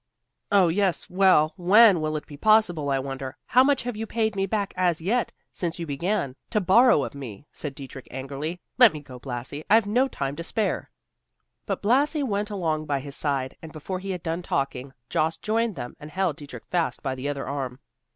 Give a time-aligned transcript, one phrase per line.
[0.51, 3.37] "Oh yes, well, when will it be possible, I wonder.
[3.45, 7.13] How much have you paid me back, as yet, since you began to borrow of
[7.13, 8.59] me?" said Dietrich angrily.
[8.79, 10.89] "Let me go, Blasi, I've no time to spare."
[11.67, 15.75] But Blasi went along by his side, and before he had done talking, Jost joined
[15.75, 17.77] them and held Dietrich fast by the other arm.